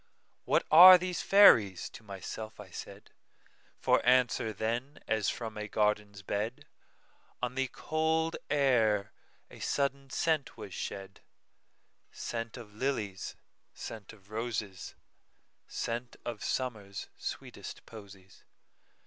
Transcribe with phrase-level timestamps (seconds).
[0.45, 3.11] "What are these fairies?" to myself I said;
[3.77, 6.65] For answer, then, as from a garden's bed,
[7.39, 9.13] On the cold air
[9.51, 13.35] a sudden scent was shed,—Scent of lilies,
[13.75, 14.95] scent of roses,
[15.67, 18.43] Scent of Summer's sweetest posies.